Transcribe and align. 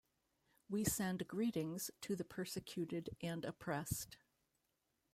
We 0.67 0.83
send 0.83 1.27
greetings 1.27 1.91
to 2.01 2.15
the 2.15 2.23
persecuted 2.25 3.11
and 3.21 3.45
oppressed. 3.45 4.17